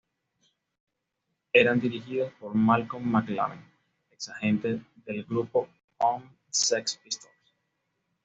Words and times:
Eran 1.53 1.79
dirigidos 1.79 2.33
por 2.39 2.55
Malcolm 2.55 3.03
McLaren, 3.13 3.63
ex 4.09 4.29
agente 4.29 4.81
del 5.05 5.23
grupo 5.25 5.69
punk 5.99 6.23
Sex 6.49 6.97
Pistols. 7.03 7.53